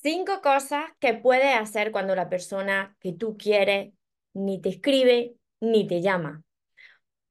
Cinco 0.00 0.40
cosas 0.42 0.84
que 1.00 1.14
puedes 1.14 1.56
hacer 1.56 1.90
cuando 1.90 2.14
la 2.14 2.28
persona 2.28 2.96
que 3.00 3.12
tú 3.12 3.36
quieres 3.36 3.92
ni 4.32 4.60
te 4.60 4.68
escribe 4.68 5.34
ni 5.60 5.88
te 5.88 6.00
llama. 6.00 6.44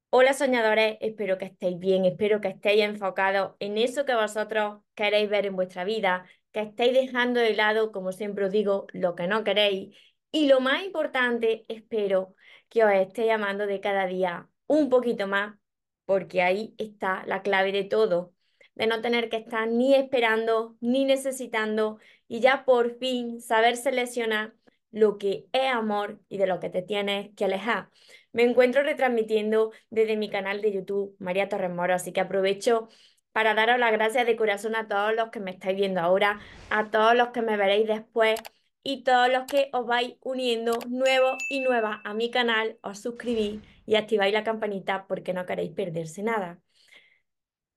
Hola 0.09 0.33
soñadores, 0.33 0.97
espero 0.99 1.37
que 1.37 1.45
estéis 1.45 1.79
bien, 1.79 2.03
espero 2.03 2.41
que 2.41 2.49
estéis 2.49 2.83
enfocados 2.83 3.55
en 3.59 3.77
eso 3.77 4.03
que 4.03 4.15
vosotros 4.15 4.81
queréis 4.95 5.29
ver 5.29 5.45
en 5.45 5.55
vuestra 5.55 5.85
vida, 5.85 6.25
que 6.51 6.59
estéis 6.59 6.91
dejando 6.91 7.39
de 7.39 7.55
lado, 7.55 7.93
como 7.93 8.11
siempre 8.11 8.43
os 8.43 8.51
digo, 8.51 8.87
lo 8.91 9.15
que 9.15 9.27
no 9.27 9.45
queréis. 9.45 9.95
Y 10.31 10.47
lo 10.47 10.59
más 10.59 10.83
importante, 10.83 11.63
espero 11.69 12.35
que 12.67 12.83
os 12.83 12.91
esté 12.91 13.27
llamando 13.27 13.65
de 13.65 13.79
cada 13.79 14.07
día 14.07 14.49
un 14.67 14.89
poquito 14.89 15.25
más, 15.25 15.55
porque 16.03 16.41
ahí 16.41 16.75
está 16.77 17.23
la 17.27 17.41
clave 17.43 17.71
de 17.71 17.85
todo 17.85 18.33
de 18.77 18.87
no 18.87 19.01
tener 19.01 19.29
que 19.29 19.37
estar 19.37 19.67
ni 19.67 19.95
esperando 19.95 20.77
ni 20.81 21.03
necesitando 21.03 21.97
y 22.27 22.39
ya 22.39 22.65
por 22.65 22.97
fin 22.97 23.41
saber 23.41 23.77
seleccionar 23.77 24.53
lo 24.91 25.17
que 25.17 25.47
es 25.51 25.71
amor 25.71 26.19
y 26.29 26.37
de 26.37 26.47
lo 26.47 26.59
que 26.59 26.69
te 26.69 26.81
tienes 26.81 27.33
que 27.35 27.45
alejar. 27.45 27.89
Me 28.31 28.43
encuentro 28.43 28.83
retransmitiendo 28.83 29.71
desde 29.89 30.17
mi 30.17 30.29
canal 30.29 30.61
de 30.61 30.71
YouTube, 30.71 31.15
María 31.19 31.49
Torres 31.49 31.71
Moro, 31.71 31.93
así 31.93 32.11
que 32.13 32.21
aprovecho 32.21 32.89
para 33.31 33.53
daros 33.53 33.79
las 33.79 33.91
gracias 33.91 34.25
de 34.25 34.35
corazón 34.35 34.75
a 34.75 34.87
todos 34.87 35.13
los 35.15 35.29
que 35.29 35.39
me 35.39 35.51
estáis 35.51 35.77
viendo 35.77 36.01
ahora, 36.01 36.39
a 36.69 36.89
todos 36.89 37.15
los 37.15 37.29
que 37.29 37.41
me 37.41 37.57
veréis 37.57 37.87
después 37.87 38.39
y 38.83 39.03
todos 39.03 39.29
los 39.29 39.45
que 39.45 39.69
os 39.73 39.85
vais 39.85 40.15
uniendo 40.21 40.79
nuevos 40.87 41.37
y 41.49 41.59
nuevas 41.59 41.99
a 42.03 42.13
mi 42.13 42.31
canal, 42.31 42.79
os 42.81 42.99
suscribís 42.99 43.61
y 43.85 43.95
activáis 43.95 44.33
la 44.33 44.43
campanita 44.43 45.05
porque 45.07 45.33
no 45.33 45.45
queréis 45.45 45.71
perderse 45.71 46.23
nada. 46.23 46.59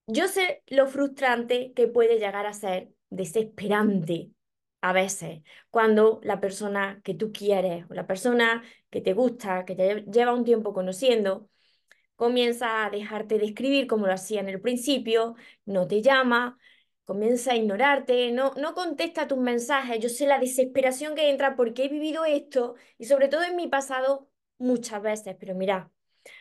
Yo 0.06 0.28
sé 0.28 0.62
lo 0.66 0.86
frustrante 0.86 1.72
que 1.74 1.88
puede 1.88 2.18
llegar 2.18 2.46
a 2.46 2.52
ser 2.52 2.90
desesperante 3.10 4.30
a 4.80 4.92
veces 4.92 5.42
cuando 5.70 6.20
la 6.22 6.40
persona 6.40 7.00
que 7.04 7.14
tú 7.14 7.32
quieres 7.32 7.84
o 7.90 7.94
la 7.94 8.06
persona 8.06 8.62
que 8.90 9.00
te 9.00 9.12
gusta, 9.12 9.64
que 9.64 9.74
te 9.76 10.04
lleva 10.10 10.34
un 10.34 10.44
tiempo 10.44 10.72
conociendo, 10.72 11.48
comienza 12.16 12.84
a 12.86 12.90
dejarte 12.90 13.38
de 13.38 13.46
escribir 13.46 13.86
como 13.86 14.06
lo 14.06 14.12
hacía 14.12 14.40
en 14.40 14.48
el 14.48 14.60
principio, 14.60 15.36
no 15.64 15.86
te 15.88 16.02
llama, 16.02 16.58
comienza 17.04 17.52
a 17.52 17.56
ignorarte, 17.56 18.32
no, 18.32 18.52
no 18.56 18.74
contesta 18.74 19.26
tus 19.28 19.38
mensajes. 19.38 19.98
Yo 20.00 20.08
sé 20.08 20.26
la 20.26 20.38
desesperación 20.38 21.14
que 21.14 21.30
entra 21.30 21.56
porque 21.56 21.84
he 21.84 21.88
vivido 21.88 22.24
esto 22.24 22.74
y 22.98 23.06
sobre 23.06 23.28
todo 23.28 23.42
en 23.44 23.56
mi 23.56 23.68
pasado 23.68 24.30
muchas 24.58 25.02
veces, 25.02 25.36
pero 25.38 25.54
mira, 25.54 25.90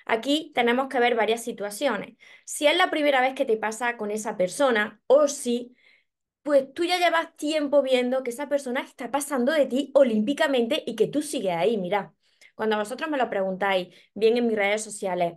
Aquí 0.05 0.51
tenemos 0.55 0.87
que 0.89 0.99
ver 0.99 1.15
varias 1.15 1.43
situaciones. 1.43 2.17
Si 2.45 2.67
es 2.67 2.75
la 2.77 2.89
primera 2.89 3.21
vez 3.21 3.33
que 3.35 3.45
te 3.45 3.57
pasa 3.57 3.97
con 3.97 4.11
esa 4.11 4.37
persona 4.37 5.01
o 5.07 5.27
si, 5.27 5.75
pues 6.49 6.73
tú 6.73 6.83
ya 6.83 6.97
llevas 6.97 7.35
tiempo 7.35 7.83
viendo 7.83 8.23
que 8.23 8.31
esa 8.31 8.49
persona 8.49 8.81
está 8.81 9.11
pasando 9.11 9.51
de 9.51 9.67
ti 9.67 9.91
olímpicamente 9.93 10.83
y 10.87 10.95
que 10.95 11.05
tú 11.07 11.21
sigues 11.21 11.53
ahí. 11.55 11.77
Mira, 11.77 12.15
cuando 12.55 12.75
vosotros 12.75 13.07
me 13.07 13.19
lo 13.19 13.29
preguntáis, 13.29 13.89
bien 14.15 14.35
en 14.35 14.47
mis 14.47 14.55
redes 14.57 14.83
sociales, 14.83 15.35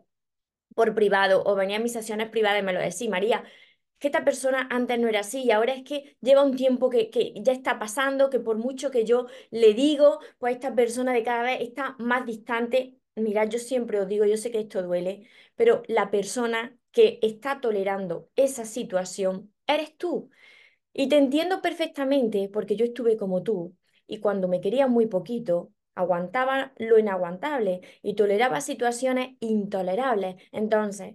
por 0.74 0.94
privado 0.94 1.42
o 1.46 1.55
venía 1.55 1.77
a 1.78 1.80
mis 1.80 1.92
sesiones 1.92 2.30
privadas 2.30 2.60
y 2.62 2.64
me 2.64 2.72
lo 2.72 2.80
decís, 2.80 3.10
María, 3.10 3.44
que 3.98 4.08
esta 4.08 4.24
persona 4.24 4.68
antes 4.70 4.98
no 4.98 5.08
era 5.08 5.20
así 5.20 5.42
y 5.44 5.50
ahora 5.52 5.74
es 5.74 5.84
que 5.84 6.16
lleva 6.22 6.42
un 6.44 6.56
tiempo 6.56 6.90
que, 6.90 7.10
que, 7.10 7.34
ya 7.36 7.52
está 7.52 7.78
pasando, 7.78 8.30
que 8.30 8.40
por 8.40 8.58
mucho 8.58 8.90
que 8.90 9.05
yo 9.05 9.27
le 9.50 9.74
digo, 9.74 10.20
pues 10.38 10.55
esta 10.55 10.74
persona 10.74 11.12
de 11.12 11.22
cada 11.24 11.42
vez 11.42 11.60
está 11.62 11.96
más 11.98 12.27
distante. 12.27 12.98
Mira, 13.16 13.44
yo 13.46 13.58
siempre 13.58 14.00
os 14.00 14.08
digo, 14.08 14.24
yo 14.24 14.38
sé 14.38 14.50
que 14.50 14.60
esto 14.60 14.83
duele, 14.83 15.28
pero 15.56 15.83
la 15.88 16.10
persona 16.10 16.77
que 16.92 17.18
está 17.22 17.60
tolerando 17.60 18.30
esa 18.36 18.64
situación 18.64 19.52
eres 19.66 19.96
tú. 19.98 20.30
Y 20.92 21.08
te 21.08 21.16
entiendo 21.16 21.62
perfectamente 21.62 22.48
porque 22.52 22.76
yo 22.76 22.84
estuve 22.84 23.16
como 23.16 23.42
tú 23.42 23.76
y 24.06 24.20
cuando 24.20 24.48
me 24.48 24.60
quería 24.60 24.86
muy 24.86 25.06
poquito, 25.06 25.72
aguantaba 25.94 26.72
lo 26.77 26.98
inaguantable 26.98 27.80
y 28.02 28.14
toleraba 28.14 28.61
situaciones 28.61 29.36
intolerables. 29.40 30.36
Entonces, 30.52 31.14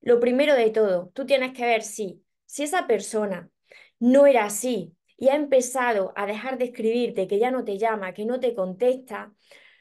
lo 0.00 0.20
primero 0.20 0.54
de 0.54 0.70
todo, 0.70 1.10
tú 1.14 1.26
tienes 1.26 1.52
que 1.52 1.64
ver 1.64 1.82
si, 1.82 2.22
si 2.46 2.62
esa 2.64 2.86
persona 2.86 3.50
no 3.98 4.26
era 4.26 4.44
así 4.44 4.94
y 5.16 5.28
ha 5.28 5.36
empezado 5.36 6.12
a 6.16 6.26
dejar 6.26 6.58
de 6.58 6.66
escribirte, 6.66 7.26
que 7.26 7.38
ya 7.38 7.50
no 7.50 7.64
te 7.64 7.78
llama, 7.78 8.14
que 8.14 8.24
no 8.24 8.40
te 8.40 8.54
contesta, 8.54 9.32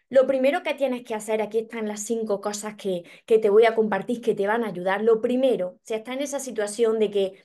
lo 0.10 0.26
primero 0.26 0.64
que 0.64 0.74
tienes 0.74 1.04
que 1.04 1.14
hacer, 1.14 1.42
aquí 1.42 1.60
están 1.60 1.88
las 1.88 2.02
cinco 2.04 2.42
cosas 2.42 2.76
que, 2.76 3.04
que 3.26 3.38
te 3.38 3.50
voy 3.50 3.66
a 3.66 3.76
compartir 3.76 4.22
que 4.22 4.34
te 4.34 4.48
van 4.48 4.64
a 4.64 4.68
ayudar. 4.70 5.04
Lo 5.04 5.22
primero, 5.22 5.80
si 5.84 5.94
estás 5.94 6.16
en 6.16 6.24
esa 6.24 6.40
situación 6.40 7.00
de 7.00 7.12
que 7.12 7.44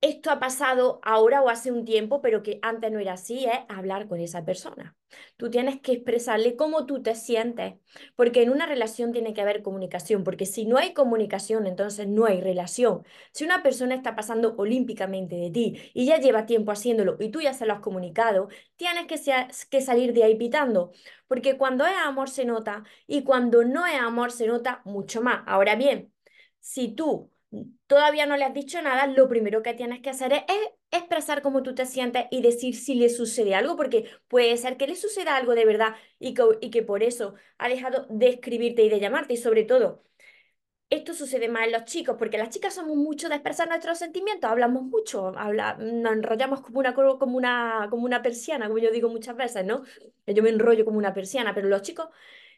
esto 0.00 0.30
ha 0.30 0.40
pasado 0.40 1.00
ahora 1.02 1.42
o 1.42 1.48
hace 1.50 1.70
un 1.72 1.84
tiempo, 1.84 2.22
pero 2.22 2.42
que 2.42 2.58
antes 2.62 2.90
no 2.90 2.98
era 2.98 3.14
así, 3.14 3.44
es 3.46 3.58
hablar 3.68 4.08
con 4.08 4.20
esa 4.20 4.44
persona. 4.44 4.96
Tú 5.36 5.50
tienes 5.50 5.80
que 5.80 5.92
expresarle 5.92 6.56
cómo 6.56 6.86
tú 6.86 7.02
te 7.02 7.14
sientes, 7.14 7.74
porque 8.16 8.42
en 8.42 8.50
una 8.50 8.66
relación 8.66 9.12
tiene 9.12 9.34
que 9.34 9.40
haber 9.42 9.62
comunicación, 9.62 10.24
porque 10.24 10.46
si 10.46 10.66
no 10.66 10.78
hay 10.78 10.94
comunicación, 10.94 11.66
entonces 11.66 12.06
no 12.08 12.26
hay 12.26 12.40
relación. 12.40 13.04
Si 13.32 13.44
una 13.44 13.62
persona 13.62 13.94
está 13.94 14.14
pasando 14.16 14.54
olímpicamente 14.56 15.36
de 15.36 15.50
ti 15.50 15.90
y 15.94 16.06
ya 16.06 16.18
lleva 16.18 16.46
tiempo 16.46 16.72
haciéndolo 16.72 17.16
y 17.20 17.30
tú 17.30 17.40
ya 17.40 17.52
se 17.54 17.66
lo 17.66 17.72
has 17.74 17.80
comunicado, 17.80 18.48
tienes 18.76 19.06
que, 19.06 19.18
que 19.70 19.80
salir 19.82 20.12
de 20.12 20.24
ahí 20.24 20.36
pitando, 20.36 20.92
porque 21.26 21.56
cuando 21.58 21.86
es 21.86 21.94
amor 22.04 22.28
se 22.30 22.44
nota 22.44 22.84
y 23.06 23.22
cuando 23.24 23.64
no 23.64 23.86
es 23.86 24.00
amor 24.00 24.32
se 24.32 24.46
nota 24.46 24.82
mucho 24.84 25.22
más. 25.22 25.42
Ahora 25.46 25.74
bien, 25.76 26.12
si 26.60 26.88
tú 26.94 27.30
todavía 27.86 28.26
no 28.26 28.36
le 28.36 28.44
has 28.44 28.54
dicho 28.54 28.80
nada, 28.82 29.06
lo 29.06 29.28
primero 29.28 29.62
que 29.62 29.74
tienes 29.74 30.00
que 30.00 30.10
hacer 30.10 30.32
es, 30.32 30.44
expresar 30.92 31.40
cómo 31.42 31.62
tú 31.62 31.74
te 31.74 31.86
sientes 31.86 32.24
y 32.30 32.42
decir 32.42 32.74
si 32.74 32.94
le 32.96 33.08
sucede 33.08 33.54
algo, 33.54 33.76
porque 33.76 34.10
puede 34.28 34.56
ser 34.56 34.76
que 34.76 34.86
le 34.88 34.96
suceda 34.96 35.36
algo 35.36 35.54
de 35.54 35.64
verdad 35.64 35.94
y 36.18 36.34
que, 36.34 36.42
y 36.60 36.70
que 36.70 36.82
por 36.82 37.02
eso 37.04 37.34
ha 37.58 37.68
dejado 37.68 38.06
de 38.10 38.28
escribirte 38.30 38.82
y 38.82 38.88
de 38.88 38.98
llamarte. 39.00 39.34
Y 39.34 39.36
sobre 39.36 39.62
todo, 39.64 40.02
esto 40.90 41.14
sucede 41.14 41.48
más 41.48 41.66
en 41.66 41.72
los 41.72 41.84
chicos, 41.84 42.16
porque 42.18 42.38
las 42.38 42.50
chicas 42.50 42.74
somos 42.74 42.96
mucho 42.96 43.28
de 43.28 43.36
expresar 43.36 43.68
nuestros 43.68 43.98
sentimientos, 43.98 44.50
hablamos 44.50 44.82
mucho, 44.84 45.28
habla, 45.38 45.76
nos 45.78 46.12
enrollamos 46.12 46.60
como 46.62 46.80
una, 46.80 46.94
como, 46.94 47.36
una, 47.36 47.86
como 47.90 48.04
una 48.04 48.22
persiana, 48.22 48.66
como 48.66 48.78
yo 48.78 48.90
digo 48.90 49.08
muchas 49.08 49.36
veces, 49.36 49.64
¿no? 49.64 49.84
Yo 50.26 50.42
me 50.42 50.50
enrollo 50.50 50.84
como 50.84 50.98
una 50.98 51.14
persiana, 51.14 51.54
pero 51.54 51.68
los 51.68 51.82
chicos 51.82 52.08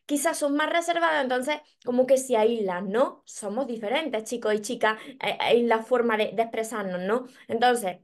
quizás 0.06 0.38
son 0.38 0.54
más 0.56 0.70
reservadas, 0.70 1.22
entonces 1.22 1.56
como 1.84 2.06
que 2.06 2.18
se 2.18 2.36
aíslan, 2.36 2.90
¿no? 2.90 3.22
Somos 3.26 3.66
diferentes, 3.66 4.24
chicos 4.24 4.54
y 4.54 4.60
chicas, 4.60 4.98
eh, 5.20 5.38
en 5.50 5.68
la 5.68 5.82
forma 5.82 6.16
de, 6.16 6.24
expresarnos, 6.36 7.00
¿no? 7.00 7.26
Entonces, 7.48 7.98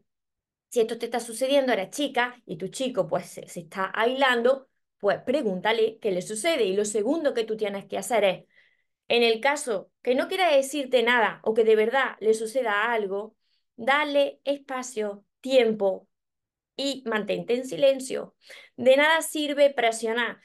si 0.71 0.81
esto 0.81 0.99
te 0.99 1.07
está 1.07 1.21
sucediendo, 1.21 1.73
eres 1.73 1.91
chica 1.91 2.41
y 2.47 2.57
tu 2.57 2.69
chico 2.69 3.07
pues 3.09 3.27
se, 3.27 3.43
está 3.61 3.91
aislando, 3.95 4.69
pues 4.99 5.21
pregúntale 5.23 5.99
qué 6.01 6.13
le 6.13 6.23
sucede. 6.23 6.65
Y 6.65 6.75
lo 6.77 6.85
segundo 6.85 7.35
que 7.35 7.45
tú 7.45 7.57
tienes 7.57 7.87
que 7.87 7.99
hacer 7.99 8.25
es, 8.25 8.45
en 9.09 9.23
el 9.23 9.41
caso 9.41 9.91
que 10.03 10.15
no 10.15 10.29
quiera 10.29 10.51
decirte 10.55 11.03
nada 11.03 11.41
o 11.45 11.55
que 11.55 11.65
de 11.65 11.77
verdad 11.77 12.17
le 12.21 12.35
suceda 12.35 12.93
algo, 12.93 13.37
dale 13.77 14.41
espacio, 14.45 15.25
tiempo 15.41 16.09
y 16.77 17.03
mantente 17.07 17.55
en 17.55 17.67
silencio. 17.67 18.35
De 18.77 18.97
nada 18.97 19.23
sirve 19.23 19.71
presionar. 19.71 20.41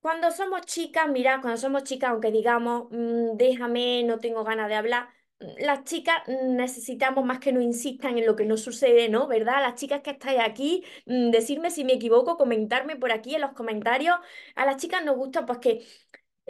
Cuando 0.00 0.30
somos 0.30 0.62
chicas, 0.62 1.08
mira, 1.08 1.40
cuando 1.40 1.58
somos 1.60 1.82
chicas, 1.84 2.10
aunque 2.10 2.30
digamos, 2.30 2.84
mm, 2.90 3.36
déjame, 3.36 4.04
no 4.04 4.18
tengo 4.20 4.44
ganas 4.44 4.68
de 4.68 4.76
hablar, 4.76 5.08
mm, 5.40 5.46
las 5.64 5.84
chicas 5.84 6.22
necesitamos 6.28 7.24
más 7.24 7.40
que 7.40 7.52
no 7.52 7.60
insistan 7.60 8.16
en 8.16 8.24
lo 8.26 8.36
que 8.36 8.44
nos 8.44 8.60
sucede, 8.62 9.08
¿no? 9.08 9.26
¿Verdad? 9.26 9.60
Las 9.60 9.74
chicas 9.74 10.00
que 10.02 10.10
estáis 10.10 10.38
aquí, 10.40 10.84
mm, 11.06 11.30
decirme 11.30 11.70
si 11.70 11.84
me 11.84 11.94
equivoco, 11.94 12.36
comentarme 12.36 12.96
por 12.96 13.10
aquí 13.12 13.34
en 13.34 13.40
los 13.42 13.52
comentarios. 13.52 14.16
A 14.54 14.64
las 14.66 14.76
chicas 14.76 15.04
nos 15.04 15.16
gusta 15.16 15.44
pues 15.46 15.58
que 15.58 15.84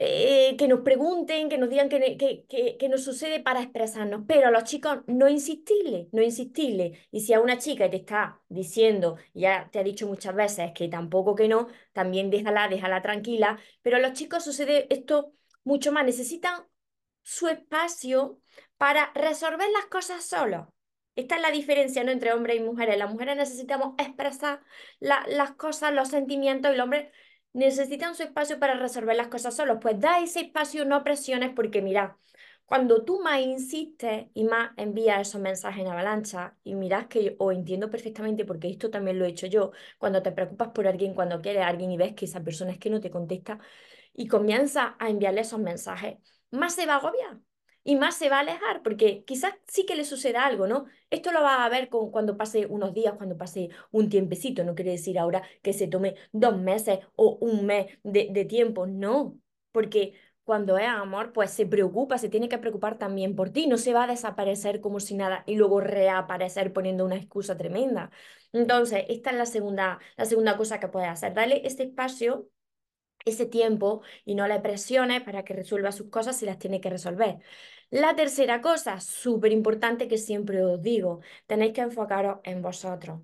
eh, 0.01 0.55
que 0.57 0.69
nos 0.69 0.83
pregunten, 0.83 1.49
que 1.49 1.59
nos 1.59 1.69
digan 1.69 1.89
qué 1.89 2.17
que, 2.17 2.77
que, 2.79 2.89
nos 2.89 3.03
sucede 3.03 3.41
para 3.41 3.63
expresarnos, 3.63 4.23
pero 4.29 4.47
a 4.47 4.51
los 4.53 4.63
chicos 4.63 4.99
no 5.09 5.29
insistirle, 5.29 6.09
no 6.13 6.23
insistirle. 6.23 7.09
Y 7.11 7.23
si 7.23 7.33
a 7.35 7.41
una 7.41 7.59
chica 7.59 7.91
te 7.91 7.97
está 7.97 8.41
diciendo, 8.49 9.17
ya 9.35 9.69
te 9.73 9.81
ha 9.81 9.83
dicho 9.83 10.07
muchas 10.07 10.37
veces 10.37 10.71
que 10.73 10.89
tampoco 10.89 11.35
que 11.35 11.49
no, 11.49 11.67
también 11.93 12.31
déjala, 12.31 12.69
déjala 12.69 13.03
tranquila, 13.03 13.59
pero 13.83 13.97
a 13.97 14.01
los 14.01 14.13
chicos 14.13 14.45
sucede 14.45 14.87
esto 14.95 15.33
mucho 15.65 15.91
más, 15.91 16.05
necesitan 16.05 16.63
su 17.25 17.49
espacio 17.49 18.41
para 18.77 19.11
resolver 19.15 19.69
las 19.73 19.87
cosas 19.87 20.25
solos. 20.25 20.69
Esta 21.17 21.35
es 21.35 21.43
la 21.43 21.51
diferencia 21.51 22.05
¿no? 22.05 22.13
entre 22.13 22.33
hombres 22.33 22.57
y 22.57 22.61
mujeres. 22.61 22.97
Las 22.99 23.11
mujeres 23.11 23.37
necesitamos 23.37 23.95
expresar 23.99 24.63
las 25.01 25.53
cosas, 25.57 25.93
los 25.93 26.09
sentimientos, 26.09 26.71
y 26.71 26.75
el 26.75 26.81
hombre 26.81 27.11
necesitan 27.53 28.15
su 28.15 28.23
espacio 28.23 28.59
para 28.59 28.75
resolver 28.75 29.17
las 29.17 29.29
cosas 29.29 29.57
solos. 29.57 29.79
Pues 29.81 29.99
da 30.01 30.21
ese 30.21 30.41
espacio, 30.41 30.85
no 30.85 31.03
presiones, 31.05 31.53
porque 31.55 31.83
mira, 31.83 32.19
cuando 32.67 33.05
tú 33.05 33.21
más 33.21 33.41
insistes 33.41 34.27
y 34.35 34.45
más 34.45 34.73
envías 34.77 35.27
esos 35.29 35.41
mensajes 35.41 35.81
en 35.83 35.89
avalancha, 35.91 36.57
y 36.65 36.75
miras 36.75 37.07
que 37.07 37.35
o 37.39 37.51
entiendo 37.53 37.91
perfectamente, 37.91 38.45
porque 38.45 38.69
esto 38.69 38.91
también 38.91 39.19
lo 39.19 39.25
he 39.25 39.29
hecho 39.29 39.47
yo, 39.47 39.73
cuando 39.99 40.23
te 40.23 40.33
preocupas 40.33 40.69
por 40.69 40.87
alguien, 40.87 41.15
cuando 41.15 41.41
quieres 41.41 41.63
a 41.63 41.69
alguien 41.69 41.91
y 41.91 41.97
ves 41.97 42.15
que 42.15 42.27
esa 42.27 42.43
persona 42.43 42.73
es 42.73 42.79
que 42.79 42.91
no 42.91 43.01
te 43.01 43.11
contesta, 43.11 43.59
y 44.15 44.29
comienza 44.29 44.97
a 44.99 45.09
enviarle 45.11 45.41
esos 45.43 45.61
mensajes, 45.61 46.19
más 46.51 46.75
se 46.75 46.87
va 46.87 46.95
a 46.95 46.97
agobiar. 46.99 47.39
Y 47.89 47.97
más 47.97 48.17
se 48.17 48.29
va 48.29 48.37
a 48.37 48.41
alejar, 48.41 48.83
porque 48.83 49.25
quizás 49.25 49.55
sí 49.67 49.87
que 49.87 49.97
le 49.97 50.05
suceda 50.05 50.45
algo, 50.45 50.67
¿no? 50.67 50.85
Esto 51.09 51.33
lo 51.33 51.41
va 51.41 51.65
a 51.65 51.69
ver 51.71 51.89
con, 51.89 52.11
cuando 52.11 52.37
pase 52.37 52.67
unos 52.67 52.93
días, 52.93 53.15
cuando 53.17 53.39
pase 53.39 53.71
un 53.91 54.11
tiempecito, 54.11 54.63
no 54.63 54.75
quiere 54.75 54.91
decir 54.91 55.19
ahora 55.19 55.43
que 55.63 55.73
se 55.73 55.89
tome 55.89 56.15
dos 56.33 56.59
meses 56.59 56.99
o 57.17 57.39
un 57.41 57.65
mes 57.65 57.87
de, 58.03 58.29
de 58.31 58.45
tiempo, 58.45 58.87
no, 58.87 59.39
porque 59.73 60.13
cuando 60.45 60.77
es 60.77 60.87
amor, 60.87 61.33
pues 61.33 61.51
se 61.51 61.65
preocupa, 61.65 62.19
se 62.19 62.29
tiene 62.29 62.51
que 62.51 62.59
preocupar 62.59 62.99
también 62.99 63.35
por 63.35 63.49
ti, 63.51 63.67
no 63.67 63.79
se 63.79 63.95
va 63.95 64.05
a 64.05 64.07
desaparecer 64.07 64.83
como 64.83 65.01
si 65.01 65.15
nada 65.15 65.43
y 65.47 65.57
luego 65.57 65.81
reaparecer 65.81 66.75
poniendo 66.75 67.07
una 67.07 67.17
excusa 67.17 67.57
tremenda. 67.57 68.11
Entonces, 68.53 69.05
esta 69.09 69.31
es 69.31 69.37
la 69.37 69.47
segunda, 69.47 69.99
la 70.19 70.27
segunda 70.27 70.59
cosa 70.59 70.79
que 70.79 70.89
puedes 70.89 71.09
hacer, 71.09 71.33
dale 71.33 71.63
este 71.67 71.85
espacio 71.85 72.51
ese 73.25 73.47
tiempo 73.47 74.03
y 74.25 74.35
no 74.35 74.47
le 74.47 74.61
presiones 74.61 75.23
para 75.23 75.45
que 75.45 75.55
resuelva 75.55 75.93
sus 75.93 76.11
cosas 76.11 76.37
si 76.39 76.47
las 76.47 76.59
tiene 76.59 76.81
que 76.81 76.91
resolver. 76.91 77.39
La 77.91 78.15
tercera 78.15 78.61
cosa, 78.61 79.01
súper 79.01 79.53
importante 79.53 80.09
que 80.09 80.19
siempre 80.19 80.63
os 80.65 80.83
digo, 80.83 81.21
tenéis 81.47 81.73
que 81.73 81.81
enfocaros 81.83 82.39
en 82.45 82.61
vosotros, 82.63 83.21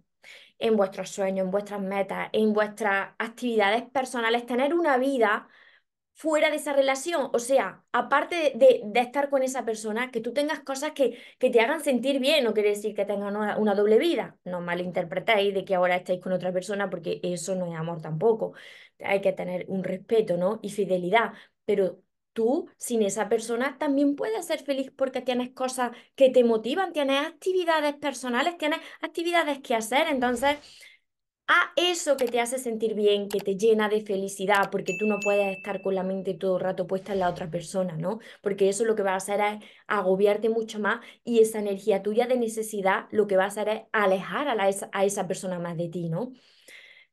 en 0.59 0.77
vuestros 0.77 1.11
sueños, 1.11 1.45
en 1.45 1.51
vuestras 1.51 1.81
metas, 1.83 2.31
en 2.33 2.53
vuestras 2.53 3.15
actividades 3.19 3.83
personales, 3.91 4.47
tener 4.47 4.75
una 4.75 4.97
vida 4.97 5.49
fuera 6.15 6.51
de 6.51 6.57
esa 6.57 6.73
relación. 6.73 7.31
O 7.33 7.39
sea, 7.39 7.85
aparte 7.93 8.53
de, 8.55 8.83
de, 8.85 9.01
estar 9.01 9.29
con 9.31 9.43
esa 9.43 9.65
persona, 9.65 10.11
que 10.11 10.21
tú 10.21 10.33
tengas 10.33 10.61
cosas 10.61 10.93
que, 10.93 11.19
que 11.39 11.51
te 11.51 11.61
hagan 11.61 11.81
sentir 11.83 12.21
bien, 12.21 12.45
no 12.45 12.55
quiere 12.55 12.71
decir 12.71 12.95
que 12.95 13.05
tengas 13.05 13.35
una, 13.35 13.59
una, 13.59 13.75
doble 13.75 13.99
vida. 13.99 14.39
No 14.45 14.61
malinterpretéis 14.61 15.53
de 15.55 15.65
que 15.65 15.75
ahora 15.75 15.97
estáis 15.97 16.21
con 16.21 16.33
otra 16.33 16.53
persona, 16.53 16.89
porque 16.89 17.21
eso 17.23 17.55
no 17.57 17.67
es 17.67 17.79
amor 17.79 18.01
tampoco. 18.01 18.55
Hay 19.05 19.21
que 19.21 19.33
tener 19.33 19.67
un 19.69 19.85
respeto, 19.85 20.37
¿no? 20.37 20.61
Y 20.63 20.71
fidelidad. 20.71 21.33
Pero 21.65 22.01
tú, 22.33 22.69
sin 22.77 23.03
esa 23.03 23.29
persona, 23.29 23.77
también 23.79 24.17
puedes 24.17 24.47
ser 24.47 24.63
feliz 24.63 24.93
porque 24.97 25.23
tienes 25.23 25.51
cosas 25.51 25.93
que 26.15 26.31
te 26.31 26.45
motivan, 26.45 26.93
tienes 26.93 27.27
actividades 27.27 27.95
personales, 27.95 28.57
tienes 28.59 28.81
actividades 29.01 29.61
que 29.61 29.75
hacer. 29.75 30.07
Entonces 30.09 30.59
a 31.47 31.73
eso 31.77 32.17
que 32.17 32.27
te 32.27 32.41
hace 32.41 32.59
sentir 32.59 32.95
bien, 32.95 33.29
que 33.29 33.41
te 33.41 33.57
llena 33.57 33.89
de 33.89 34.01
felicidad, 34.01 34.71
porque 34.71 34.97
tú 34.99 35.07
no 35.07 35.19
puedes 35.21 35.57
estar 35.57 35.83
con 35.83 35.95
la 35.95 36.03
mente 36.03 36.35
todo 36.35 36.57
el 36.57 36.63
rato 36.65 36.87
puesta 36.87 37.13
en 37.13 37.21
la 37.21 37.29
otra 37.29 37.51
persona, 37.51 37.97
¿no? 37.97 38.19
Porque 38.43 38.69
eso 38.69 38.85
lo 38.85 38.95
que 38.95 39.03
va 39.03 39.13
a 39.13 39.17
hacer 39.17 39.41
es 39.41 39.65
agobiarte 39.87 40.49
mucho 40.49 40.79
más 40.81 41.01
y 41.25 41.41
esa 41.41 41.59
energía 41.59 42.03
tuya 42.03 42.27
de 42.27 42.39
necesidad 42.39 43.07
lo 43.11 43.27
que 43.27 43.37
va 43.37 43.45
a 43.45 43.49
hacer 43.49 43.69
es 43.69 43.83
alejar 43.93 44.49
a, 44.49 44.55
la, 44.55 44.71
a 44.93 45.05
esa 45.05 45.27
persona 45.29 45.59
más 45.59 45.77
de 45.77 45.89
ti, 45.89 46.09
¿no? 46.09 46.33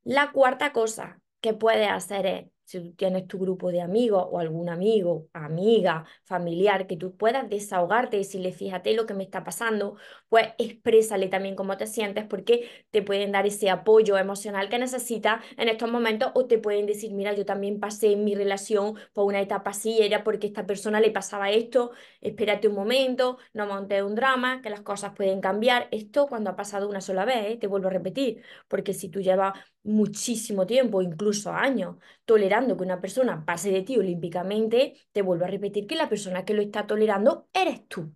La 0.04 0.32
cuarta 0.32 0.72
cosa 0.74 1.22
que 1.42 1.54
puedes 1.54 1.90
hacer 1.90 2.26
es 2.26 2.46
si 2.72 2.80
tú 2.80 2.94
tienes 2.94 3.28
tu 3.28 3.38
grupo 3.38 3.70
de 3.70 3.82
amigos 3.82 4.26
o 4.32 4.40
algún 4.40 4.70
amigo, 4.70 5.28
amiga, 5.34 6.06
familiar, 6.24 6.88
que 6.88 6.96
tú 6.96 7.18
puedas 7.18 7.50
desahogarte 7.50 8.16
y 8.16 8.20
decirle, 8.20 8.54
fíjate 8.54 8.94
lo 8.94 9.06
que 9.06 9.14
me 9.14 9.24
está 9.26 9.44
pasando, 9.44 9.98
pues 10.30 10.48
exprésale 10.58 11.28
también 11.28 11.56
cómo 11.56 11.76
te 11.76 11.86
sientes 11.86 12.26
porque 12.26 12.70
te 12.90 13.02
pueden 13.02 13.34
dar 13.34 13.46
ese 13.46 13.70
apoyo 13.70 14.18
emocional 14.18 14.70
que 14.70 14.80
necesitas 14.80 15.44
en 15.58 15.68
estos 15.68 15.92
momentos 15.92 16.32
o 16.34 16.46
te 16.46 16.60
pueden 16.60 16.86
decir, 16.86 17.12
mira, 17.12 17.34
yo 17.34 17.46
también 17.46 17.80
pasé 17.82 18.14
en 18.14 18.24
mi 18.24 18.36
relación 18.36 18.96
por 19.14 19.26
una 19.26 19.42
etapa 19.42 19.72
así, 19.72 20.02
era 20.02 20.24
porque 20.24 20.48
a 20.48 20.50
esta 20.50 20.66
persona 20.66 21.02
le 21.02 21.12
pasaba 21.12 21.52
esto, 21.52 21.92
espérate 22.22 22.70
un 22.70 22.76
momento, 22.76 23.38
no 23.54 23.68
montes 23.68 24.02
un 24.02 24.16
drama, 24.16 24.62
que 24.62 24.70
las 24.70 24.82
cosas 24.82 25.14
pueden 25.14 25.42
cambiar. 25.42 25.90
Esto 25.92 26.28
cuando 26.28 26.50
ha 26.50 26.56
pasado 26.56 26.88
una 26.88 27.02
sola 27.02 27.26
vez, 27.26 27.46
¿eh? 27.48 27.58
te 27.60 27.68
vuelvo 27.68 27.88
a 27.88 27.92
repetir, 27.92 28.42
porque 28.70 28.94
si 28.94 29.10
tú 29.10 29.20
llevas 29.20 29.54
muchísimo 29.84 30.66
tiempo, 30.66 31.02
incluso 31.02 31.52
años, 31.52 31.98
tolerando 32.26 32.61
que 32.68 32.84
una 32.84 33.02
persona 33.02 33.46
pase 33.46 33.72
de 33.72 33.82
ti 33.84 33.98
olímpicamente, 33.98 34.96
te 35.12 35.22
vuelvo 35.22 35.46
a 35.46 35.48
repetir 35.50 35.88
que 35.88 35.96
la 35.96 36.10
persona 36.10 36.46
que 36.46 36.54
lo 36.54 36.62
está 36.62 36.88
tolerando 36.88 37.48
eres 37.54 37.88
tú. 37.88 38.14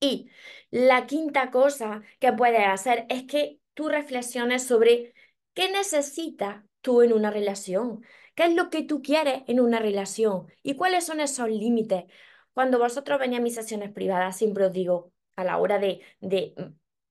Y 0.00 0.30
la 0.70 1.06
quinta 1.06 1.50
cosa 1.50 2.02
que 2.20 2.32
puedes 2.32 2.66
hacer 2.66 3.06
es 3.08 3.24
que 3.24 3.60
tú 3.74 3.88
reflexiones 3.88 4.66
sobre 4.66 5.14
qué 5.54 5.70
necesitas 5.70 6.64
tú 6.80 7.02
en 7.02 7.12
una 7.12 7.30
relación, 7.30 8.04
qué 8.34 8.44
es 8.44 8.54
lo 8.54 8.70
que 8.70 8.82
tú 8.82 9.02
quieres 9.02 9.42
en 9.46 9.60
una 9.60 9.78
relación 9.78 10.46
y 10.62 10.76
cuáles 10.76 11.06
son 11.06 11.20
esos 11.20 11.48
límites. 11.48 12.04
Cuando 12.52 12.78
vosotros 12.78 13.18
venís 13.18 13.38
a 13.38 13.42
mis 13.42 13.54
sesiones 13.54 13.92
privadas, 13.92 14.36
siempre 14.36 14.66
os 14.66 14.72
digo, 14.72 15.12
a 15.36 15.44
la 15.44 15.58
hora 15.58 15.78
de, 15.78 16.00
de 16.20 16.54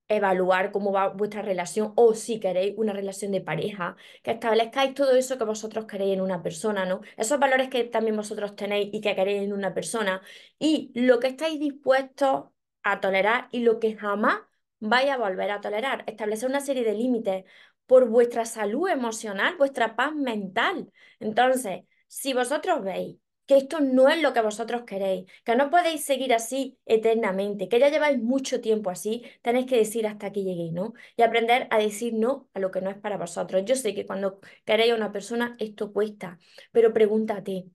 evaluar 0.08 0.72
cómo 0.72 0.92
va 0.92 1.08
vuestra 1.08 1.42
relación 1.42 1.92
o 1.96 2.14
si 2.14 2.40
queréis 2.40 2.74
una 2.76 2.92
relación 2.92 3.32
de 3.32 3.40
pareja, 3.40 3.96
que 4.22 4.32
establezcáis 4.32 4.94
todo 4.94 5.16
eso 5.16 5.38
que 5.38 5.44
vosotros 5.44 5.86
queréis 5.86 6.14
en 6.14 6.20
una 6.20 6.42
persona, 6.42 6.84
¿no? 6.86 7.00
Esos 7.16 7.38
valores 7.38 7.68
que 7.68 7.84
también 7.84 8.16
vosotros 8.16 8.56
tenéis 8.56 8.90
y 8.92 9.00
que 9.00 9.14
queréis 9.14 9.42
en 9.42 9.52
una 9.52 9.74
persona 9.74 10.22
y 10.58 10.92
lo 10.94 11.20
que 11.20 11.28
estáis 11.28 11.58
dispuestos 11.60 12.46
a 12.82 13.00
tolerar 13.00 13.48
y 13.50 13.60
lo 13.60 13.80
que 13.80 13.96
jamás 13.96 14.40
vais 14.78 15.10
a 15.10 15.16
volver 15.18 15.50
a 15.50 15.60
tolerar. 15.60 16.04
Establecer 16.06 16.48
una 16.48 16.60
serie 16.60 16.84
de 16.84 16.94
límites 16.94 17.44
por 17.86 18.08
vuestra 18.08 18.44
salud 18.44 18.88
emocional, 18.88 19.56
vuestra 19.56 19.96
paz 19.96 20.14
mental. 20.14 20.92
Entonces, 21.20 21.84
si 22.08 22.32
vosotros 22.34 22.82
veis 22.84 23.18
que 23.46 23.56
esto 23.56 23.80
no 23.80 24.08
es 24.08 24.20
lo 24.22 24.32
que 24.32 24.40
vosotros 24.40 24.82
queréis, 24.82 25.30
que 25.44 25.56
no 25.56 25.70
podéis 25.70 26.04
seguir 26.04 26.34
así 26.34 26.78
eternamente, 26.84 27.68
que 27.68 27.78
ya 27.78 27.88
lleváis 27.88 28.18
mucho 28.20 28.60
tiempo 28.60 28.90
así, 28.90 29.22
tenéis 29.42 29.66
que 29.66 29.76
decir 29.76 30.06
hasta 30.06 30.26
aquí 30.28 30.44
llegué, 30.44 30.72
¿no? 30.72 30.94
Y 31.16 31.22
aprender 31.22 31.68
a 31.70 31.78
decir 31.78 32.14
no 32.14 32.48
a 32.54 32.60
lo 32.60 32.70
que 32.70 32.80
no 32.80 32.90
es 32.90 32.96
para 32.96 33.16
vosotros. 33.18 33.62
Yo 33.64 33.76
sé 33.76 33.94
que 33.94 34.06
cuando 34.06 34.40
queréis 34.64 34.92
a 34.92 34.96
una 34.96 35.12
persona 35.12 35.56
esto 35.58 35.92
cuesta, 35.92 36.38
pero 36.72 36.92
pregúntate, 36.92 37.66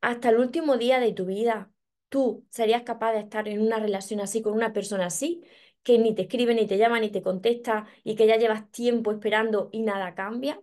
hasta 0.00 0.30
el 0.30 0.38
último 0.38 0.76
día 0.76 1.00
de 1.00 1.12
tu 1.12 1.26
vida, 1.26 1.70
¿tú 2.08 2.46
serías 2.50 2.82
capaz 2.82 3.12
de 3.12 3.20
estar 3.20 3.48
en 3.48 3.60
una 3.62 3.78
relación 3.78 4.20
así 4.20 4.42
con 4.42 4.52
una 4.54 4.72
persona 4.72 5.06
así? 5.06 5.42
que 5.82 5.98
ni 5.98 6.14
te 6.16 6.22
escribe, 6.22 6.52
ni 6.54 6.66
te 6.66 6.78
llama, 6.78 6.98
ni 7.00 7.10
te 7.10 7.22
contesta 7.22 7.86
y 8.02 8.16
que 8.16 8.26
ya 8.26 8.36
llevas 8.36 8.70
tiempo 8.72 9.12
esperando 9.12 9.68
y 9.72 9.82
nada 9.82 10.14
cambia? 10.16 10.60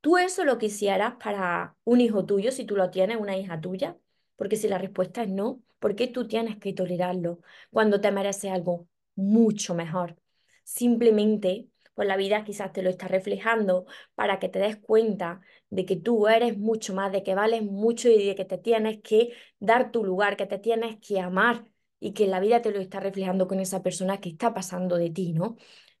¿Tú 0.00 0.16
eso 0.18 0.44
lo 0.44 0.58
quisieras 0.58 1.14
para 1.22 1.76
un 1.84 2.00
hijo 2.00 2.24
tuyo, 2.24 2.52
si 2.52 2.64
tú 2.64 2.76
lo 2.76 2.90
tienes, 2.90 3.16
una 3.18 3.36
hija 3.36 3.60
tuya? 3.60 3.96
Porque 4.36 4.56
si 4.56 4.68
la 4.68 4.78
respuesta 4.78 5.22
es 5.22 5.28
no, 5.30 5.62
¿por 5.78 5.94
qué 5.96 6.06
tú 6.08 6.26
tienes 6.28 6.56
que 6.58 6.72
tolerarlo 6.72 7.40
cuando 7.70 8.00
te 8.00 8.10
mereces 8.12 8.50
algo 8.52 8.88
mucho 9.14 9.74
mejor? 9.74 10.16
Simplemente, 10.64 11.68
pues 11.94 12.06
la 12.08 12.16
vida 12.16 12.44
quizás 12.44 12.72
te 12.72 12.82
lo 12.82 12.90
está 12.90 13.08
reflejando 13.08 13.86
para 14.14 14.38
que 14.38 14.48
te 14.48 14.58
des 14.60 14.76
cuenta 14.76 15.40
de 15.70 15.84
que 15.84 15.96
tú 15.96 16.28
eres 16.28 16.56
mucho 16.58 16.94
más, 16.94 17.10
de 17.12 17.22
que 17.22 17.34
vales 17.34 17.62
mucho 17.62 18.08
y 18.08 18.26
de 18.26 18.34
que 18.34 18.44
te 18.44 18.58
tienes 18.58 19.00
que 19.02 19.30
dar 19.58 19.90
tu 19.90 20.04
lugar, 20.04 20.36
que 20.36 20.46
te 20.46 20.58
tienes 20.58 20.98
que 21.00 21.20
amar 21.20 21.64
y 22.00 22.12
que 22.12 22.26
la 22.28 22.38
vida 22.40 22.62
te 22.62 22.70
lo 22.70 22.78
está 22.80 23.00
reflejando 23.00 23.48
con 23.48 23.58
esa 23.60 23.82
persona 23.82 24.20
que 24.20 24.28
está 24.30 24.54
pasando 24.54 24.96
de 24.96 25.10
ti, 25.10 25.32
¿no? 25.32 25.56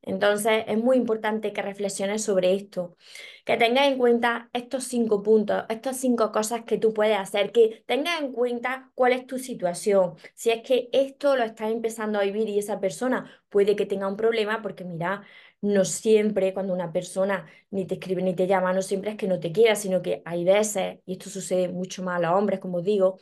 Entonces 0.08 0.64
es 0.66 0.78
muy 0.78 0.96
importante 0.96 1.52
que 1.52 1.60
reflexiones 1.60 2.24
sobre 2.24 2.54
esto, 2.54 2.96
que 3.44 3.56
tengas 3.58 3.88
en 3.88 3.98
cuenta 3.98 4.48
estos 4.54 4.84
cinco 4.84 5.22
puntos, 5.22 5.64
estas 5.68 5.98
cinco 5.98 6.32
cosas 6.32 6.64
que 6.64 6.78
tú 6.78 6.94
puedes 6.94 7.18
hacer, 7.18 7.52
que 7.52 7.82
tengas 7.86 8.20
en 8.22 8.32
cuenta 8.32 8.90
cuál 8.94 9.12
es 9.12 9.26
tu 9.26 9.38
situación. 9.38 10.14
Si 10.34 10.50
es 10.50 10.62
que 10.62 10.88
esto 10.92 11.36
lo 11.36 11.44
estás 11.44 11.70
empezando 11.70 12.18
a 12.18 12.22
vivir 12.22 12.48
y 12.48 12.58
esa 12.58 12.80
persona 12.80 13.30
puede 13.50 13.76
que 13.76 13.84
tenga 13.86 14.08
un 14.08 14.16
problema, 14.16 14.62
porque 14.62 14.84
mira, 14.84 15.22
no 15.60 15.84
siempre 15.84 16.54
cuando 16.54 16.72
una 16.72 16.90
persona 16.92 17.46
ni 17.70 17.86
te 17.86 17.94
escribe 17.94 18.22
ni 18.22 18.34
te 18.34 18.46
llama, 18.46 18.72
no 18.72 18.80
siempre 18.82 19.10
es 19.10 19.16
que 19.16 19.28
no 19.28 19.40
te 19.40 19.52
quiera, 19.52 19.74
sino 19.76 20.00
que 20.02 20.22
hay 20.24 20.44
veces, 20.44 21.00
y 21.04 21.12
esto 21.12 21.28
sucede 21.30 21.68
mucho 21.68 22.02
más 22.02 22.16
a 22.16 22.20
los 22.20 22.32
hombres, 22.38 22.60
como 22.60 22.80
digo, 22.80 23.18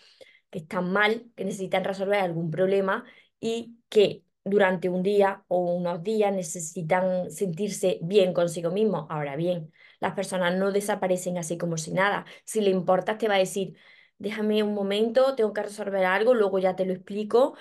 que 0.50 0.61
están 0.61 0.93
mal, 0.93 1.26
que 1.35 1.45
necesitan 1.45 1.85
resolver 1.85 2.21
algún 2.21 2.50
problema 2.50 3.05
y 3.40 3.76
que 3.88 4.23
durante 4.47 4.88
un 4.88 5.03
día 5.03 5.45
o 5.49 5.59
unos 5.75 6.03
días 6.03 6.33
necesitan 6.35 7.31
sentirse 7.31 7.99
bien 8.03 8.33
consigo 8.33 8.71
mismo. 8.71 9.07
Ahora 9.11 9.37
bien, 9.37 9.73
las 10.00 10.15
personas 10.15 10.57
no 10.57 10.73
desaparecen 10.73 11.38
así 11.38 11.59
como 11.59 11.76
si 11.76 11.93
nada. 11.93 12.25
Si 12.45 12.61
le 12.61 12.71
importas, 12.71 13.19
te 13.19 13.29
va 13.29 13.35
a 13.37 13.38
decir, 13.38 13.76
déjame 14.19 14.62
un 14.62 14.75
momento, 14.75 15.35
tengo 15.37 15.53
que 15.53 15.62
resolver 15.62 16.05
algo, 16.05 16.35
luego 16.35 16.59
ya 16.59 16.76
te 16.76 16.87
lo 16.87 16.93
explico, 16.95 17.57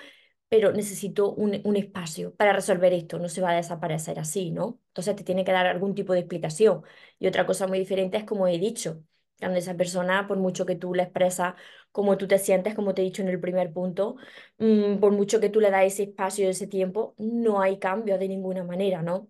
pero 0.48 0.72
necesito 0.72 1.32
un, 1.34 1.60
un 1.64 1.76
espacio 1.76 2.34
para 2.36 2.52
resolver 2.52 2.92
esto, 2.92 3.18
no 3.18 3.28
se 3.28 3.40
va 3.42 3.50
a 3.50 3.56
desaparecer 3.56 4.18
así, 4.20 4.50
¿no? 4.52 4.80
Entonces 4.88 5.16
te 5.16 5.24
tiene 5.24 5.44
que 5.44 5.52
dar 5.52 5.66
algún 5.66 5.94
tipo 5.94 6.12
de 6.12 6.20
explicación. 6.20 6.82
Y 7.18 7.26
otra 7.26 7.46
cosa 7.46 7.66
muy 7.66 7.78
diferente 7.80 8.16
es 8.18 8.24
como 8.24 8.46
he 8.48 8.58
dicho, 8.58 9.02
cuando 9.38 9.58
esa 9.58 9.74
persona, 9.76 10.26
por 10.26 10.38
mucho 10.38 10.66
que 10.66 10.76
tú 10.76 10.94
le 10.94 11.02
expresas 11.04 11.54
cómo 11.92 12.16
tú 12.18 12.26
te 12.28 12.38
sientes, 12.38 12.74
como 12.74 12.94
te 12.94 13.02
he 13.02 13.04
dicho 13.04 13.22
en 13.22 13.28
el 13.28 13.40
primer 13.40 13.72
punto, 13.72 14.16
mm, 14.58 14.98
por 14.98 15.12
mucho 15.12 15.40
que 15.40 15.48
tú 15.50 15.60
le 15.60 15.70
das 15.70 15.84
ese 15.84 16.04
espacio, 16.04 16.48
ese 16.48 16.66
tiempo, 16.66 17.14
no 17.18 17.60
hay 17.60 17.78
cambio 17.78 18.18
de 18.18 18.28
ninguna 18.28 18.64
manera, 18.64 19.02
¿no? 19.02 19.28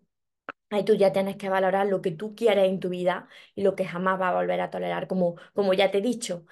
Ahí 0.70 0.84
tú 0.84 0.94
ya 0.94 1.12
tienes 1.12 1.36
que 1.36 1.48
valorar 1.48 1.86
lo 1.86 2.02
que 2.02 2.10
tú 2.12 2.34
quieres 2.34 2.68
en 2.68 2.80
tu 2.80 2.88
vida 2.88 3.28
y 3.54 3.62
lo 3.62 3.76
que 3.76 3.84
jamás 3.84 4.20
va 4.20 4.30
a 4.30 4.34
volver 4.34 4.60
a 4.60 4.70
tolerar, 4.70 5.06
como, 5.06 5.36
como 5.54 5.74
ya 5.74 5.90
te 5.90 5.98
he 5.98 6.00
dicho. 6.02 6.46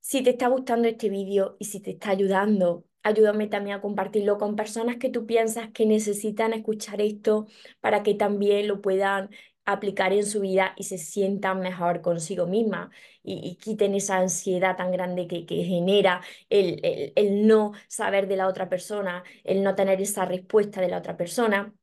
Si 0.00 0.22
te 0.22 0.30
está 0.30 0.48
gustando 0.48 0.88
este 0.88 1.08
vídeo 1.08 1.56
y 1.58 1.66
si 1.66 1.80
te 1.80 1.92
está 1.92 2.10
ayudando, 2.10 2.84
ayúdame 3.02 3.46
también 3.48 3.76
a 3.78 3.80
compartirlo 3.80 4.38
con 4.38 4.56
personas 4.56 4.96
que 4.98 5.10
tú 5.10 5.26
piensas 5.26 5.70
que 5.72 5.86
necesitan 5.86 6.52
escuchar 6.52 7.00
esto 7.00 7.46
para 7.80 8.02
que 8.02 8.14
también 8.14 8.68
lo 8.68 8.80
puedan 8.82 9.30
aplicar 9.64 10.12
en 10.12 10.26
su 10.26 10.40
vida 10.40 10.74
y 10.76 10.84
se 10.84 10.98
sientan 10.98 11.60
mejor 11.60 12.00
consigo 12.02 12.46
misma 12.46 12.90
y, 13.22 13.56
quiten 13.56 13.94
esa 13.94 14.18
ansiedad 14.18 14.76
tan 14.76 14.92
grande 14.92 15.26
que, 15.26 15.44
genera 15.64 16.20
el, 16.50 17.12
el 17.16 17.46
no 17.46 17.72
saber 17.88 18.28
de 18.28 18.36
la 18.36 18.48
otra 18.48 18.68
persona, 18.68 19.24
el 19.44 19.62
no 19.62 19.74
tener 19.74 20.00
esa 20.00 20.24
respuesta 20.24 20.80
de 20.80 20.88
la 20.88 20.98
otra 20.98 21.16
persona. 21.16 21.74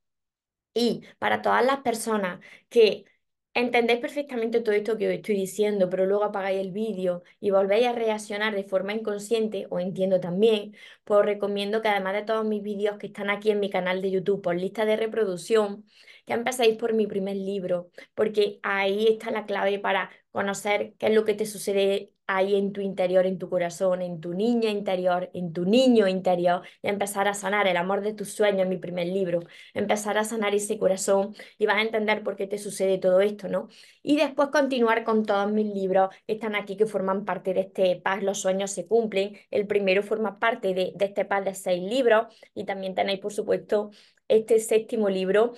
Y 0.73 1.03
para 1.19 1.41
todas 1.41 1.65
las 1.65 1.79
personas 1.81 2.39
que 2.69 3.05
entendéis 3.53 3.99
perfectamente 3.99 4.61
todo 4.61 4.73
esto 4.75 4.97
que 4.97 5.07
os 5.07 5.13
estoy 5.13 5.35
diciendo, 5.35 5.89
pero 5.89 6.05
luego 6.05 6.23
apagáis 6.23 6.59
el 6.59 6.71
vídeo 6.71 7.23
y 7.39 7.51
volvéis 7.51 7.87
a 7.87 7.93
reaccionar 7.93 8.55
de 8.55 8.63
forma 8.63 8.93
inconsciente, 8.93 9.67
o 9.69 9.79
entiendo 9.79 10.19
también, 10.19 10.75
pues 11.03 11.19
os 11.19 11.25
recomiendo 11.25 11.81
que 11.81 11.89
además 11.89 12.13
de 12.13 12.23
todos 12.23 12.45
mis 12.45 12.63
vídeos 12.63 12.97
que 12.97 13.07
están 13.07 13.29
aquí 13.29 13.51
en 13.51 13.59
mi 13.59 13.69
canal 13.69 14.01
de 14.01 14.11
YouTube 14.11 14.41
por 14.41 14.55
lista 14.55 14.85
de 14.85 14.95
reproducción, 14.97 15.85
que 16.25 16.33
empecéis 16.33 16.77
por 16.77 16.93
mi 16.93 17.07
primer 17.07 17.35
libro, 17.35 17.91
porque 18.15 18.59
ahí 18.63 19.07
está 19.07 19.31
la 19.31 19.45
clave 19.45 19.79
para 19.79 20.11
conocer 20.31 20.93
qué 20.97 21.07
es 21.07 21.13
lo 21.13 21.25
que 21.25 21.33
te 21.33 21.45
sucede 21.45 22.11
ahí 22.35 22.55
en 22.55 22.71
tu 22.73 22.81
interior, 22.81 23.25
en 23.25 23.37
tu 23.37 23.49
corazón, 23.49 24.01
en 24.01 24.21
tu 24.21 24.33
niña 24.33 24.69
interior, 24.69 25.29
en 25.33 25.53
tu 25.53 25.65
niño 25.65 26.07
interior, 26.07 26.61
y 26.81 26.87
empezar 26.89 27.27
a 27.27 27.33
sanar 27.33 27.67
el 27.67 27.77
amor 27.77 28.01
de 28.01 28.13
tus 28.13 28.33
sueños 28.33 28.67
mi 28.67 28.77
primer 28.77 29.07
libro, 29.07 29.41
empezar 29.73 30.17
a 30.17 30.23
sanar 30.23 30.53
ese 30.55 30.77
corazón 30.77 31.35
y 31.57 31.65
vas 31.65 31.77
a 31.77 31.81
entender 31.81 32.23
por 32.23 32.35
qué 32.35 32.47
te 32.47 32.57
sucede 32.57 32.97
todo 32.97 33.21
esto, 33.21 33.47
¿no? 33.47 33.67
Y 34.03 34.17
después 34.17 34.49
continuar 34.49 35.03
con 35.03 35.25
todos 35.25 35.51
mis 35.51 35.73
libros 35.73 36.09
que 36.27 36.33
están 36.33 36.55
aquí, 36.55 36.77
que 36.77 36.85
forman 36.85 37.25
parte 37.25 37.53
de 37.53 37.61
este 37.61 37.95
paz, 37.97 38.23
los 38.23 38.39
sueños 38.39 38.71
se 38.71 38.85
cumplen. 38.87 39.37
El 39.51 39.67
primero 39.67 40.03
forma 40.03 40.39
parte 40.39 40.73
de, 40.73 40.93
de 40.95 41.05
este 41.05 41.25
paz 41.25 41.45
de 41.45 41.53
seis 41.55 41.81
libros 41.81 42.27
y 42.53 42.65
también 42.65 42.95
tenéis, 42.95 43.19
por 43.19 43.33
supuesto, 43.33 43.91
este 44.27 44.59
séptimo 44.59 45.09
libro 45.09 45.53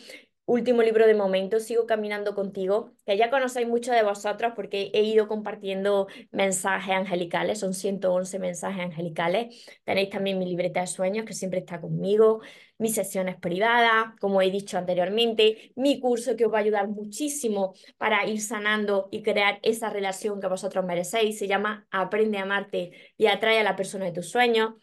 último 0.45 0.81
libro 0.81 1.07
de 1.07 1.15
momento, 1.15 1.59
Sigo 1.59 1.85
caminando 1.85 2.35
contigo, 2.35 2.93
que 3.05 3.17
ya 3.17 3.29
conocéis 3.29 3.67
mucho 3.67 3.91
de 3.91 4.03
vosotros 4.03 4.53
porque 4.55 4.91
he 4.93 5.03
ido 5.03 5.27
compartiendo 5.27 6.07
mensajes 6.31 6.95
angelicales, 6.95 7.59
son 7.59 7.73
111 7.73 8.39
mensajes 8.39 8.83
angelicales. 8.83 9.65
Tenéis 9.83 10.09
también 10.09 10.39
mi 10.39 10.45
libreta 10.45 10.81
de 10.81 10.87
sueños 10.87 11.25
que 11.25 11.33
siempre 11.33 11.59
está 11.59 11.79
conmigo, 11.79 12.41
mis 12.77 12.95
sesiones 12.95 13.37
privadas, 13.37 14.13
como 14.19 14.41
he 14.41 14.51
dicho 14.51 14.77
anteriormente, 14.77 15.71
mi 15.75 15.99
curso 15.99 16.35
que 16.35 16.45
os 16.45 16.53
va 16.53 16.57
a 16.57 16.61
ayudar 16.61 16.87
muchísimo 16.87 17.73
para 17.97 18.25
ir 18.27 18.41
sanando 18.41 19.07
y 19.11 19.23
crear 19.23 19.59
esa 19.63 19.89
relación 19.89 20.41
que 20.41 20.47
vosotros 20.47 20.83
merecéis, 20.83 21.37
se 21.39 21.47
llama 21.47 21.87
Aprende 21.91 22.37
a 22.39 22.43
amarte 22.43 22.91
y 23.17 23.27
atrae 23.27 23.59
a 23.59 23.63
la 23.63 23.75
persona 23.75 24.05
de 24.05 24.11
tus 24.11 24.29
sueños. 24.29 24.73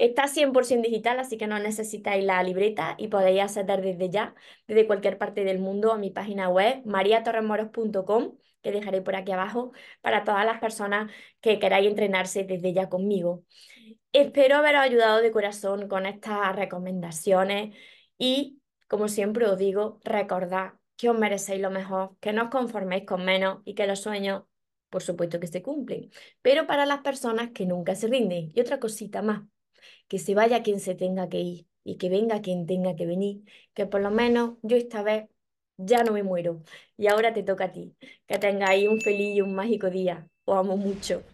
Está 0.00 0.28
100% 0.28 0.88
digital, 0.88 1.18
así 1.20 1.36
que 1.36 1.46
no 1.46 1.58
necesitáis 1.58 2.24
la 2.24 2.42
libreta 2.42 2.94
y 2.96 3.08
podéis 3.08 3.42
acceder 3.42 3.82
desde 3.82 4.08
ya, 4.08 4.34
desde 4.66 4.86
cualquier 4.86 5.18
parte 5.18 5.44
del 5.44 5.58
mundo, 5.58 5.92
a 5.92 5.98
mi 5.98 6.08
página 6.10 6.48
web, 6.48 6.80
mariatorremoros.com, 6.86 8.38
que 8.62 8.72
dejaré 8.72 9.02
por 9.02 9.14
aquí 9.14 9.32
abajo, 9.32 9.72
para 10.00 10.24
todas 10.24 10.46
las 10.46 10.58
personas 10.58 11.12
que 11.42 11.58
queráis 11.58 11.86
entrenarse 11.86 12.44
desde 12.44 12.72
ya 12.72 12.88
conmigo. 12.88 13.44
Espero 14.14 14.56
haberos 14.56 14.80
ayudado 14.80 15.20
de 15.20 15.30
corazón 15.32 15.86
con 15.86 16.06
estas 16.06 16.56
recomendaciones 16.56 17.76
y, 18.16 18.62
como 18.88 19.06
siempre 19.06 19.46
os 19.48 19.58
digo, 19.58 20.00
recordad 20.02 20.72
que 20.96 21.10
os 21.10 21.18
merecéis 21.18 21.60
lo 21.60 21.70
mejor, 21.70 22.16
que 22.20 22.32
no 22.32 22.44
os 22.44 22.48
conforméis 22.50 23.04
con 23.04 23.22
menos 23.26 23.58
y 23.66 23.74
que 23.74 23.86
los 23.86 24.00
sueños, 24.00 24.44
por 24.88 25.02
supuesto 25.02 25.38
que 25.38 25.46
se 25.46 25.60
cumplen, 25.62 26.10
pero 26.40 26.66
para 26.66 26.86
las 26.86 27.02
personas 27.02 27.50
que 27.50 27.66
nunca 27.66 27.94
se 27.94 28.08
rinden. 28.08 28.50
Y 28.54 28.60
otra 28.62 28.80
cosita 28.80 29.20
más 29.20 29.42
que 30.08 30.18
se 30.18 30.34
vaya 30.34 30.62
quien 30.62 30.80
se 30.80 30.94
tenga 30.94 31.28
que 31.28 31.40
ir 31.40 31.66
y 31.84 31.96
que 31.96 32.08
venga 32.08 32.40
quien 32.42 32.66
tenga 32.66 32.94
que 32.96 33.06
venir, 33.06 33.42
que 33.74 33.86
por 33.86 34.00
lo 34.00 34.10
menos 34.10 34.56
yo 34.62 34.76
esta 34.76 35.02
vez 35.02 35.28
ya 35.76 36.04
no 36.04 36.12
me 36.12 36.22
muero 36.22 36.62
y 36.96 37.06
ahora 37.08 37.32
te 37.32 37.42
toca 37.42 37.64
a 37.66 37.72
ti. 37.72 37.96
Que 38.26 38.38
tengáis 38.38 38.88
un 38.88 39.00
feliz 39.00 39.36
y 39.36 39.40
un 39.40 39.54
mágico 39.54 39.90
día. 39.90 40.28
Os 40.44 40.56
amo 40.58 40.76
mucho. 40.76 41.24